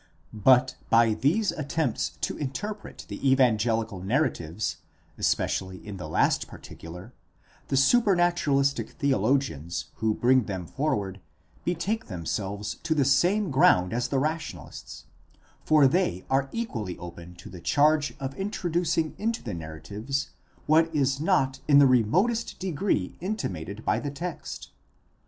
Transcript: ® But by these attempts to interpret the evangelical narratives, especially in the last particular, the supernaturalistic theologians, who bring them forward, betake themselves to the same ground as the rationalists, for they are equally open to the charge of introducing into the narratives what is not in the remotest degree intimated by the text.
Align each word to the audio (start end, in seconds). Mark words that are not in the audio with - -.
® 0.01 0.03
But 0.33 0.77
by 0.89 1.13
these 1.13 1.51
attempts 1.51 2.17
to 2.21 2.35
interpret 2.35 3.05
the 3.07 3.31
evangelical 3.31 4.01
narratives, 4.01 4.77
especially 5.19 5.77
in 5.85 5.97
the 5.97 6.09
last 6.09 6.47
particular, 6.47 7.13
the 7.67 7.77
supernaturalistic 7.77 8.93
theologians, 8.93 9.91
who 9.97 10.15
bring 10.15 10.45
them 10.45 10.65
forward, 10.65 11.21
betake 11.63 12.07
themselves 12.07 12.77
to 12.81 12.95
the 12.95 13.05
same 13.05 13.51
ground 13.51 13.93
as 13.93 14.07
the 14.07 14.17
rationalists, 14.17 15.05
for 15.63 15.85
they 15.85 16.25
are 16.31 16.49
equally 16.51 16.97
open 16.97 17.35
to 17.35 17.47
the 17.47 17.61
charge 17.61 18.15
of 18.19 18.33
introducing 18.33 19.13
into 19.19 19.43
the 19.43 19.53
narratives 19.53 20.31
what 20.65 20.89
is 20.95 21.19
not 21.21 21.59
in 21.67 21.77
the 21.77 21.85
remotest 21.85 22.57
degree 22.57 23.13
intimated 23.21 23.85
by 23.85 23.99
the 23.99 24.09
text. 24.09 24.71